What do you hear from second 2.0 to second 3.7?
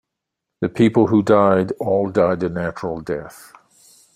died a natural death.